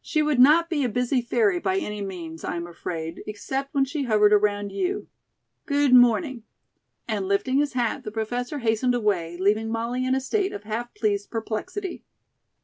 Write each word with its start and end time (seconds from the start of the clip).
She 0.00 0.22
would 0.22 0.38
not 0.38 0.70
be 0.70 0.84
a 0.84 0.88
busy 0.88 1.20
fairy 1.20 1.58
by 1.58 1.76
any 1.76 2.02
means, 2.02 2.44
I 2.44 2.54
am 2.54 2.68
afraid, 2.68 3.20
except 3.26 3.74
when 3.74 3.84
she 3.84 4.04
hovered 4.04 4.32
around 4.32 4.70
you. 4.70 5.08
Good 5.66 5.92
morning," 5.92 6.44
and 7.08 7.26
lifting 7.26 7.58
his 7.58 7.72
hat, 7.72 8.04
the 8.04 8.12
Professor 8.12 8.60
hastened 8.60 8.94
away, 8.94 9.36
leaving 9.36 9.70
Molly 9.72 10.04
in 10.06 10.14
a 10.14 10.20
state 10.20 10.52
of 10.52 10.62
half 10.62 10.94
pleased 10.94 11.32
perplexity. 11.32 12.04